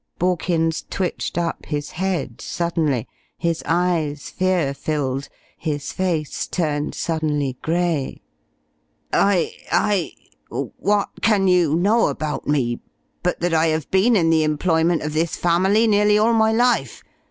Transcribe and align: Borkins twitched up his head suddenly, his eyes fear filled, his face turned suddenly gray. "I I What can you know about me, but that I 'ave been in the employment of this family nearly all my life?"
Borkins 0.17 0.83
twitched 0.89 1.37
up 1.37 1.67
his 1.67 1.91
head 1.91 2.41
suddenly, 2.41 3.07
his 3.37 3.61
eyes 3.67 4.31
fear 4.31 4.73
filled, 4.73 5.29
his 5.59 5.91
face 5.91 6.47
turned 6.47 6.95
suddenly 6.95 7.55
gray. 7.61 8.19
"I 9.13 9.51
I 9.71 10.13
What 10.49 11.09
can 11.21 11.47
you 11.47 11.75
know 11.75 12.07
about 12.07 12.47
me, 12.47 12.79
but 13.21 13.41
that 13.41 13.53
I 13.53 13.71
'ave 13.75 13.85
been 13.91 14.15
in 14.15 14.31
the 14.31 14.41
employment 14.43 15.03
of 15.03 15.13
this 15.13 15.35
family 15.35 15.85
nearly 15.85 16.17
all 16.17 16.33
my 16.33 16.51
life?" 16.51 17.03